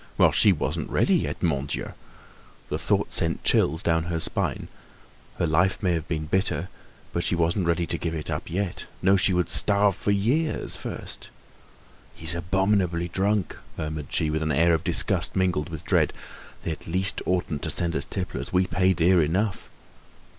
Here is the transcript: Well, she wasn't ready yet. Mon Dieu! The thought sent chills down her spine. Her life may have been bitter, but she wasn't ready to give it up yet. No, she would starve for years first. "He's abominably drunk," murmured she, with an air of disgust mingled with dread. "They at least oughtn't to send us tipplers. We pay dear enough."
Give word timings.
Well, 0.17 0.31
she 0.31 0.51
wasn't 0.51 0.89
ready 0.89 1.15
yet. 1.15 1.43
Mon 1.43 1.67
Dieu! 1.67 1.93
The 2.69 2.79
thought 2.79 3.13
sent 3.13 3.43
chills 3.43 3.83
down 3.83 4.05
her 4.05 4.19
spine. 4.19 4.67
Her 5.37 5.45
life 5.45 5.83
may 5.83 5.93
have 5.93 6.07
been 6.07 6.25
bitter, 6.25 6.69
but 7.13 7.23
she 7.23 7.35
wasn't 7.35 7.67
ready 7.67 7.85
to 7.85 7.99
give 7.99 8.15
it 8.15 8.31
up 8.31 8.49
yet. 8.49 8.87
No, 9.03 9.15
she 9.15 9.31
would 9.31 9.47
starve 9.47 9.95
for 9.95 10.09
years 10.09 10.75
first. 10.75 11.29
"He's 12.15 12.33
abominably 12.33 13.09
drunk," 13.09 13.55
murmured 13.77 14.07
she, 14.11 14.31
with 14.31 14.41
an 14.41 14.51
air 14.51 14.73
of 14.73 14.83
disgust 14.83 15.35
mingled 15.35 15.69
with 15.69 15.85
dread. 15.85 16.13
"They 16.63 16.71
at 16.71 16.87
least 16.87 17.21
oughtn't 17.27 17.61
to 17.61 17.69
send 17.69 17.95
us 17.95 18.05
tipplers. 18.05 18.51
We 18.51 18.65
pay 18.65 18.93
dear 18.93 19.21
enough." 19.21 19.69